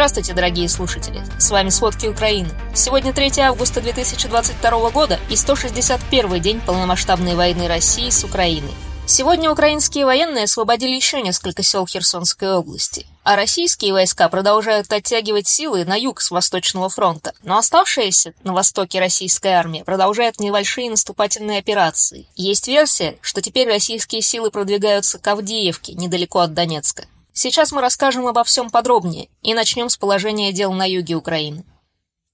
[0.00, 1.20] Здравствуйте, дорогие слушатели!
[1.38, 2.48] С вами «Сводки Украины».
[2.74, 8.72] Сегодня 3 августа 2022 года и 161 день полномасштабной войны России с Украиной.
[9.04, 15.84] Сегодня украинские военные освободили еще несколько сел Херсонской области, а российские войска продолжают оттягивать силы
[15.84, 17.34] на юг с Восточного фронта.
[17.42, 22.26] Но оставшаяся на востоке российская армия продолжает небольшие наступательные операции.
[22.36, 27.04] Есть версия, что теперь российские силы продвигаются к Авдеевке, недалеко от Донецка.
[27.32, 31.64] Сейчас мы расскажем обо всем подробнее и начнем с положения дел на юге Украины.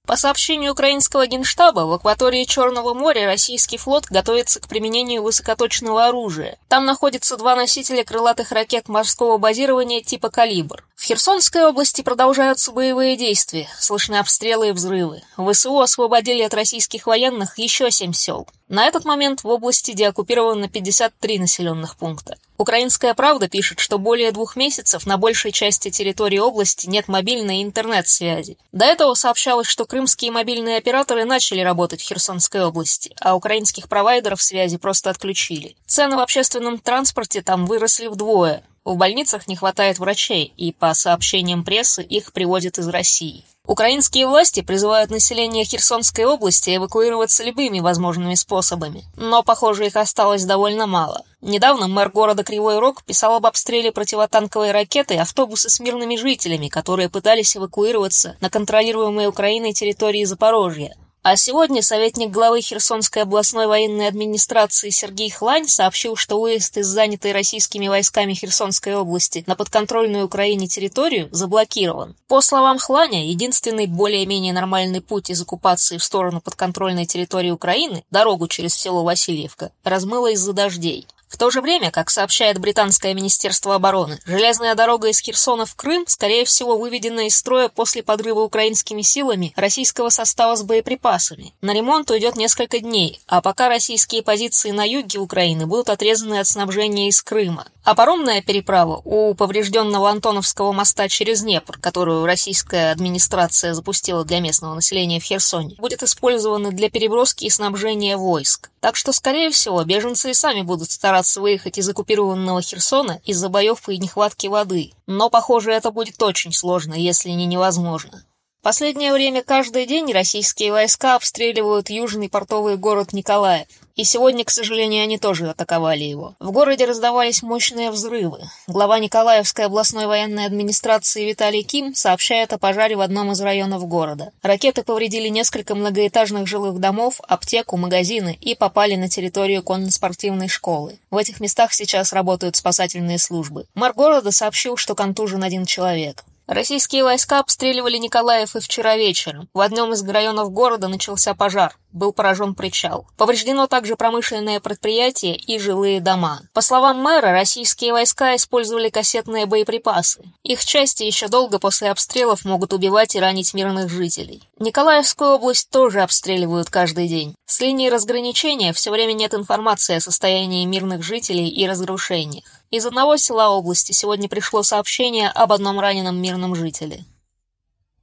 [0.07, 6.59] По сообщению украинского генштаба, в акватории Черного моря российский флот готовится к применению высокоточного оружия.
[6.69, 10.87] Там находятся два носителя крылатых ракет морского базирования типа «Калибр».
[10.97, 15.23] В Херсонской области продолжаются боевые действия, слышны обстрелы и взрывы.
[15.37, 18.49] ВСУ освободили от российских военных еще семь сел.
[18.69, 22.39] На этот момент в области деоккупировано 53 населенных пункта.
[22.57, 28.57] Украинская правда пишет, что более двух месяцев на большей части территории области нет мобильной интернет-связи.
[28.73, 34.43] До этого сообщалось, что крымские мобильные операторы начали работать в Херсонской области, а украинских провайдеров
[34.43, 35.77] связи просто отключили.
[35.87, 38.65] Цены в общественном транспорте там выросли вдвое.
[38.87, 43.45] В больницах не хватает врачей, и, по сообщениям прессы, их привозят из России.
[43.67, 50.87] Украинские власти призывают население Херсонской области эвакуироваться любыми возможными способами, но, похоже, их осталось довольно
[50.87, 51.25] мало.
[51.41, 57.09] Недавно мэр города Кривой Рог писал об обстреле противотанковой ракетой автобусы с мирными жителями, которые
[57.09, 60.95] пытались эвакуироваться на контролируемой Украиной территории Запорожья.
[61.29, 67.33] А сегодня советник главы Херсонской областной военной администрации Сергей Хлань сообщил, что выезд из занятой
[67.33, 72.15] российскими войсками Херсонской области на подконтрольную Украине территорию заблокирован.
[72.29, 78.47] По словам Хланя, единственный более-менее нормальный путь из оккупации в сторону подконтрольной территории Украины, дорогу
[78.47, 81.09] через село Васильевка, размыло из-за дождей.
[81.37, 86.07] В то же время, как сообщает британское министерство обороны, железная дорога из Херсона в Крым,
[86.09, 91.53] скорее всего, выведена из строя после подрыва украинскими силами российского состава с боеприпасами.
[91.61, 96.47] На ремонт уйдет несколько дней, а пока российские позиции на юге Украины будут отрезаны от
[96.47, 97.67] снабжения из Крыма.
[97.85, 104.75] А паромная переправа у поврежденного Антоновского моста через Днепр, которую российская администрация запустила для местного
[104.75, 108.71] населения в Херсоне, будет использована для переброски и снабжения войск.
[108.81, 113.89] Так что, скорее всего, беженцы и сами будут стараться выехать из оккупированного Херсона из-за боев
[113.89, 114.93] и нехватки воды.
[115.07, 118.23] Но, похоже, это будет очень сложно, если не невозможно.
[118.67, 123.69] Последнее время каждый день российские войска обстреливают южный портовый город Николаев.
[123.95, 126.35] И сегодня, к сожалению, они тоже атаковали его.
[126.41, 128.41] В городе раздавались мощные взрывы.
[128.67, 134.33] Глава Николаевской областной военной администрации Виталий Ким сообщает о пожаре в одном из районов города.
[134.43, 140.99] Ракеты повредили несколько многоэтажных жилых домов, аптеку, магазины и попали на территорию конно-спортивной школы.
[141.13, 143.67] В этих местах сейчас работают спасательные службы.
[143.77, 146.25] Мэр города сообщил, что контужен один человек.
[146.47, 149.49] Российские войска обстреливали Николаев и вчера вечером.
[149.53, 151.77] В одном из районов города начался пожар.
[151.91, 153.07] Был поражен причал.
[153.17, 156.43] Повреждено также промышленное предприятие и жилые дома.
[156.53, 160.23] По словам мэра, российские войска использовали кассетные боеприпасы.
[160.45, 164.43] Их части еще долго после обстрелов могут убивать и ранить мирных жителей.
[164.61, 167.35] Николаевскую область тоже обстреливают каждый день.
[167.47, 172.56] С линии разграничения все время нет информации о состоянии мирных жителей и разрушениях.
[172.71, 177.05] Из одного села области сегодня пришло сообщение об одном раненом мирном жителе.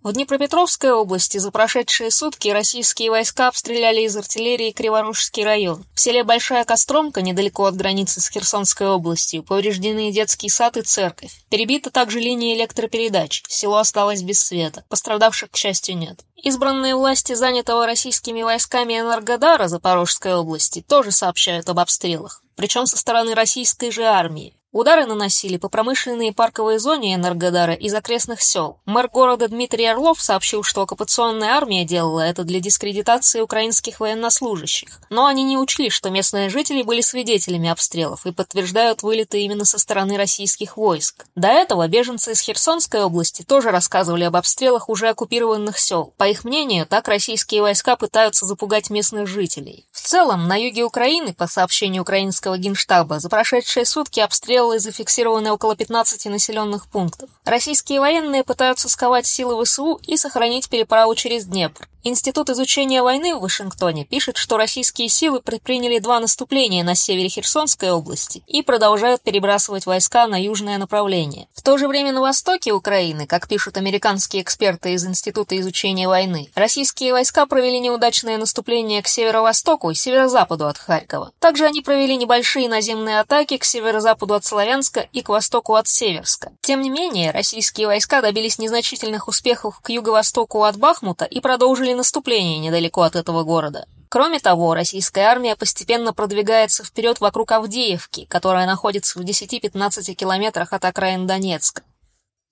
[0.04, 5.86] В Днепропетровской области за прошедшие сутки российские войска обстреляли из артиллерии Криворужский район.
[5.96, 11.32] В селе Большая Костромка, недалеко от границы с Херсонской областью, повреждены детский сад и церковь.
[11.50, 13.44] Перебита также линия электропередач.
[13.48, 14.84] Село осталось без света.
[14.90, 16.26] Пострадавших, к счастью, нет.
[16.36, 23.34] Избранные власти занятого российскими войсками Энергодара Запорожской области тоже сообщают об обстрелах причем со стороны
[23.34, 24.56] российской же армии.
[24.74, 28.80] Удары наносили по промышленной и парковой зоне Энергодара из окрестных сел.
[28.86, 35.00] Мэр города Дмитрий Орлов сообщил, что оккупационная армия делала это для дискредитации украинских военнослужащих.
[35.12, 39.78] Но они не учли, что местные жители были свидетелями обстрелов и подтверждают вылеты именно со
[39.78, 41.28] стороны российских войск.
[41.36, 46.16] До этого беженцы из Херсонской области тоже рассказывали об обстрелах уже оккупированных сел.
[46.18, 49.86] По их мнению, так российские войска пытаются запугать местных жителей.
[49.92, 55.52] В целом, на юге Украины, по сообщению украинского генштаба, за прошедшие сутки обстрелы обстрелы зафиксированы
[55.52, 57.30] около 15 населенных пунктов.
[57.46, 61.88] Российские военные пытаются сковать силы ВСУ и сохранить переправу через Днепр.
[62.06, 67.92] Институт изучения войны в Вашингтоне пишет, что российские силы предприняли два наступления на севере Херсонской
[67.92, 71.48] области и продолжают перебрасывать войска на южное направление.
[71.54, 76.52] В то же время на востоке Украины, как пишут американские эксперты из Института изучения войны,
[76.56, 81.32] российские войска провели неудачное наступление к северо-востоку и северо-западу от Харькова.
[81.40, 86.52] Также они провели небольшие наземные атаки к северо-западу от Славянска и к востоку от Северска.
[86.60, 92.60] Тем не менее, российские войска добились незначительных успехов к юго-востоку от Бахмута и продолжили наступление
[92.60, 93.86] недалеко от этого города.
[94.10, 100.86] Кроме того, российская армия постепенно продвигается вперед вокруг Авдеевки, которая находится в 10-15 километрах от
[100.86, 101.82] окраин Донецка.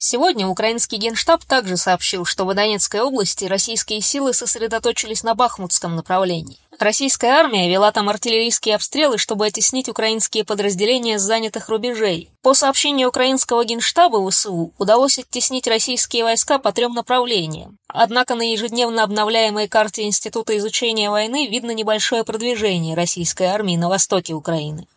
[0.04, 6.58] Сегодня украинский генштаб также сообщил, что в Донецкой области российские силы сосредоточились на Бахмутском направлении.
[6.80, 12.32] Российская армия вела там артиллерийские обстрелы, чтобы оттеснить украинские подразделения с занятых рубежей.
[12.42, 17.78] По сообщению украинского генштаба ВСУ удалось оттеснить российские войска по трем направлениям.
[17.88, 24.34] Однако на ежедневно обновляемой карте Института изучения войны видно небольшое продвижение российской армии на востоке
[24.34, 24.88] Украины.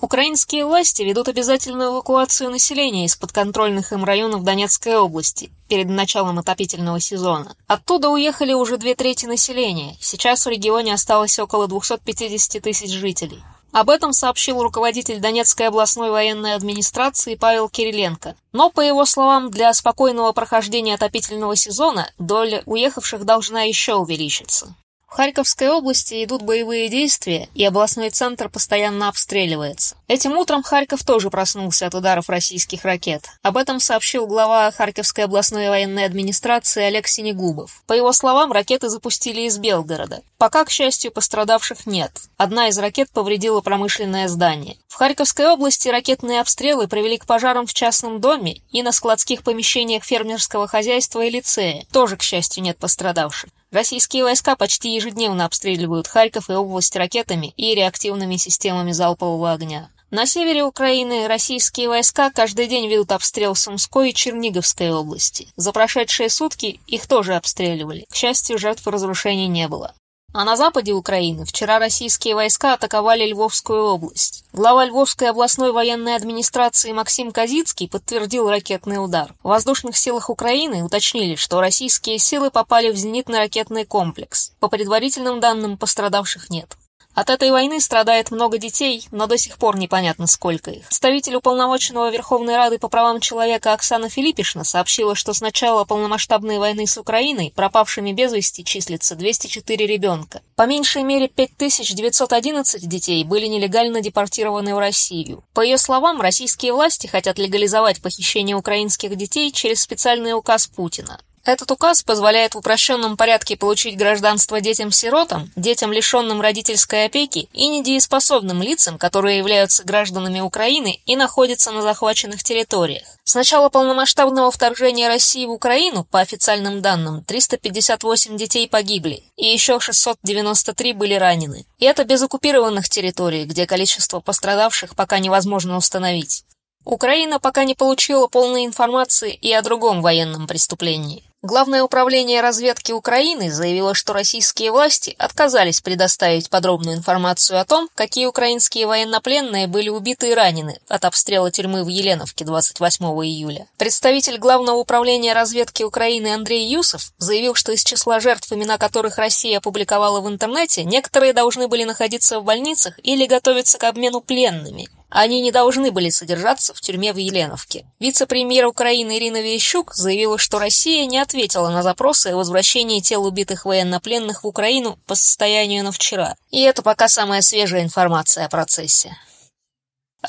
[0.00, 6.98] Украинские власти ведут обязательную эвакуацию населения из подконтрольных им районов Донецкой области перед началом отопительного
[6.98, 7.54] сезона.
[7.66, 13.42] Оттуда уехали уже две трети населения, сейчас в регионе осталось около 250 тысяч жителей.
[13.72, 18.36] Об этом сообщил руководитель Донецкой областной военной администрации Павел Кириленко.
[18.52, 24.74] Но, по его словам, для спокойного прохождения отопительного сезона доля уехавших должна еще увеличиться.
[25.12, 29.94] В Харьковской области идут боевые действия, и областной центр постоянно обстреливается.
[30.08, 33.26] Этим утром Харьков тоже проснулся от ударов российских ракет.
[33.42, 37.82] Об этом сообщил глава Харьковской областной военной администрации Олег Синегубов.
[37.86, 40.22] По его словам, ракеты запустили из Белгорода.
[40.38, 42.12] Пока, к счастью, пострадавших нет.
[42.38, 44.78] Одна из ракет повредила промышленное здание.
[44.88, 50.04] В Харьковской области ракетные обстрелы привели к пожарам в частном доме и на складских помещениях
[50.04, 51.84] фермерского хозяйства и лицея.
[51.92, 53.50] Тоже, к счастью, нет пострадавших.
[53.72, 59.88] Российские войска почти ежедневно обстреливают Харьков и область ракетами и реактивными системами залпового огня.
[60.10, 65.48] На севере Украины российские войска каждый день ведут обстрел Сумской и Черниговской области.
[65.56, 68.04] За прошедшие сутки их тоже обстреливали.
[68.10, 69.94] К счастью, жертв разрушений не было.
[70.34, 74.46] А на западе Украины вчера российские войска атаковали Львовскую область.
[74.54, 79.34] Глава Львовской областной военной администрации Максим Казицкий подтвердил ракетный удар.
[79.42, 84.52] В воздушных силах Украины уточнили, что российские силы попали в зенитный ракетный комплекс.
[84.58, 86.78] По предварительным данным, пострадавших нет.
[87.14, 90.86] От этой войны страдает много детей, но до сих пор непонятно, сколько их.
[90.86, 96.86] Представитель уполномоченного Верховной Рады по правам человека Оксана Филиппишна сообщила, что с начала полномасштабной войны
[96.86, 100.40] с Украиной пропавшими без вести числится 204 ребенка.
[100.56, 105.44] По меньшей мере 5911 детей были нелегально депортированы в Россию.
[105.52, 111.20] По ее словам, российские власти хотят легализовать похищение украинских детей через специальный указ Путина.
[111.44, 118.62] Этот указ позволяет в упрощенном порядке получить гражданство детям-сиротам, детям, лишенным родительской опеки и недееспособным
[118.62, 123.02] лицам, которые являются гражданами Украины и находятся на захваченных территориях.
[123.24, 129.80] С начала полномасштабного вторжения России в Украину, по официальным данным, 358 детей погибли, и еще
[129.80, 131.66] 693 были ранены.
[131.78, 136.44] И это без оккупированных территорий, где количество пострадавших пока невозможно установить.
[136.84, 141.24] Украина пока не получила полной информации и о другом военном преступлении.
[141.44, 148.26] Главное управление разведки Украины заявило, что российские власти отказались предоставить подробную информацию о том, какие
[148.26, 153.66] украинские военнопленные были убиты и ранены от обстрела тюрьмы в Еленовке 28 июля.
[153.76, 159.58] Представитель Главного управления разведки Украины Андрей Юсов заявил, что из числа жертв, имена которых Россия
[159.58, 164.88] опубликовала в интернете, некоторые должны были находиться в больницах или готовиться к обмену пленными.
[165.14, 167.84] Они не должны были содержаться в тюрьме в Еленовке.
[168.00, 173.66] Вице-премьер Украины Ирина Верещук заявила, что Россия не ответила на запросы о возвращении тел убитых
[173.66, 176.34] военнопленных в Украину по состоянию на вчера.
[176.50, 179.14] И это пока самая свежая информация о процессе.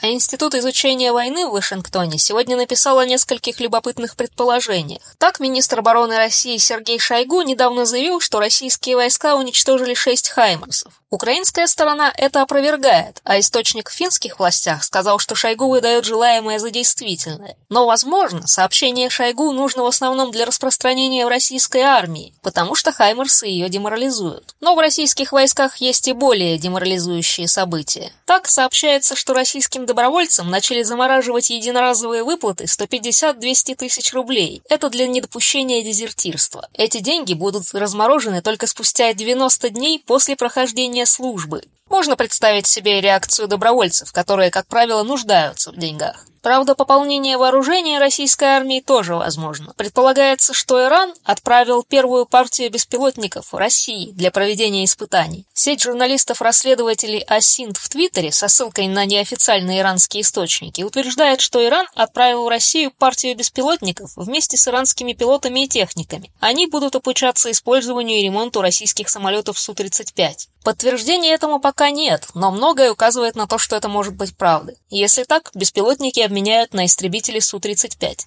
[0.01, 5.15] А Институт изучения войны в Вашингтоне сегодня написал о нескольких любопытных предположениях.
[5.19, 10.99] Так, министр обороны России Сергей Шойгу недавно заявил, что российские войска уничтожили шесть «Хаймарсов».
[11.11, 16.71] Украинская сторона это опровергает, а источник в финских властях сказал, что Шойгу выдает желаемое за
[16.71, 17.55] действительное.
[17.69, 23.45] Но, возможно, сообщение Шойгу нужно в основном для распространения в российской армии, потому что Хаймерсы
[23.45, 24.55] ее деморализуют.
[24.59, 28.11] Но в российских войсках есть и более деморализующие события.
[28.25, 34.61] Так сообщается, что российским добровольцам начали замораживать единоразовые выплаты 150-200 тысяч рублей.
[34.69, 36.67] Это для недопущения дезертирства.
[36.73, 41.63] Эти деньги будут разморожены только спустя 90 дней после прохождения службы.
[41.89, 46.25] Можно представить себе реакцию добровольцев, которые, как правило, нуждаются в деньгах.
[46.43, 49.73] Правда, пополнение вооружения российской армии тоже возможно.
[49.77, 55.47] Предполагается, что Иран отправил первую партию беспилотников в России для проведения испытаний.
[55.53, 62.43] Сеть журналистов-расследователей Асинт в Твиттере со ссылкой на неофициальные иранские источники утверждает, что Иран отправил
[62.43, 66.33] в Россию партию беспилотников вместе с иранскими пилотами и техниками.
[66.41, 70.49] Они будут обучаться использованию и ремонту российских самолетов Су-35.
[70.63, 74.77] Подтверждений этому пока нет, но многое указывает на то, что это может быть правдой.
[74.89, 78.21] Если так, беспилотники обменяют на истребители Су-35.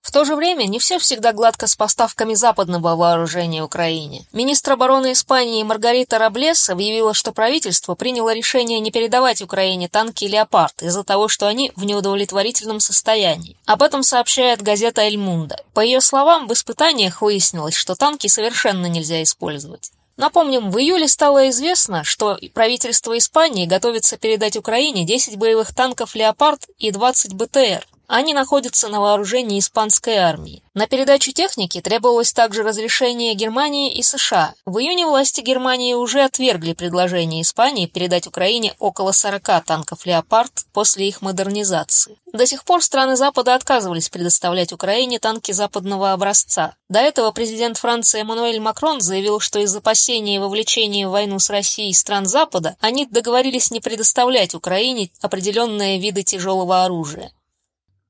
[0.00, 4.26] В то же время не все всегда гладко с поставками западного вооружения Украине.
[4.32, 10.82] Министр обороны Испании Маргарита Раблес объявила, что правительство приняло решение не передавать Украине танки «Леопард»
[10.82, 13.58] из-за того, что они в неудовлетворительном состоянии.
[13.66, 15.62] Об этом сообщает газета «Эль Мунда».
[15.74, 19.90] По ее словам, в испытаниях выяснилось, что танки совершенно нельзя использовать.
[20.16, 26.68] Напомним, в июле стало известно, что правительство Испании готовится передать Украине 10 боевых танков «Леопард»
[26.78, 27.84] и 20 БТР.
[28.06, 30.62] Они находятся на вооружении испанской армии.
[30.74, 34.54] На передачу техники требовалось также разрешение Германии и США.
[34.66, 41.08] В июне власти Германии уже отвергли предложение Испании передать Украине около 40 танков «Леопард» после
[41.08, 42.18] их модернизации.
[42.32, 46.74] До сих пор страны Запада отказывались предоставлять Украине танки западного образца.
[46.90, 51.94] До этого президент Франции Эммануэль Макрон заявил, что из опасения вовлечения в войну с Россией
[51.94, 57.32] стран Запада они договорились не предоставлять Украине определенные виды тяжелого оружия.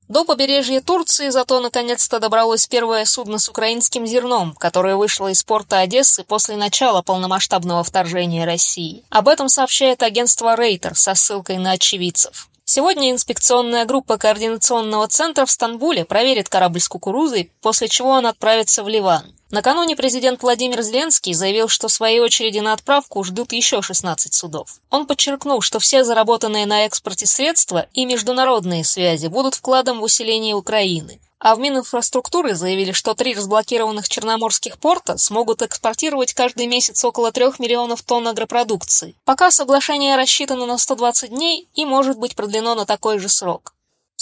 [0.08, 5.78] До побережья Турции зато наконец-то добралось первое судно с украинским зерном, которое вышло из порта
[5.78, 9.02] Одессы после начала полномасштабного вторжения России.
[9.08, 12.48] Об этом сообщает агентство Рейтер со ссылкой на очевидцев.
[12.66, 18.82] Сегодня инспекционная группа координационного центра в Стамбуле проверит корабль с кукурузой, после чего он отправится
[18.82, 19.34] в Ливан.
[19.50, 24.80] Накануне президент Владимир Зеленский заявил, что в своей очереди на отправку ждут еще 16 судов.
[24.90, 30.54] Он подчеркнул, что все заработанные на экспорте средства и международные связи будут вкладом в усиление
[30.54, 31.20] Украины.
[31.44, 37.56] А в Мининфраструктуры заявили, что три разблокированных черноморских порта смогут экспортировать каждый месяц около 3
[37.58, 39.14] миллионов тонн агропродукции.
[39.26, 43.73] Пока соглашение рассчитано на 120 дней и может быть продлено на такой же срок.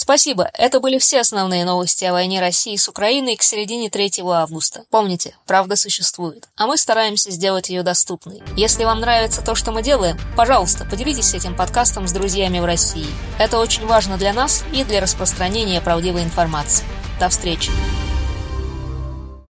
[0.03, 4.83] Спасибо, это были все основные новости о войне России с Украиной к середине 3 августа.
[4.89, 8.43] Помните, правда существует, а мы стараемся сделать ее доступной.
[8.57, 13.07] Если вам нравится то, что мы делаем, пожалуйста, поделитесь этим подкастом с друзьями в России.
[13.39, 16.83] Это очень важно для нас и для распространения правдивой информации.
[17.17, 17.71] До встречи!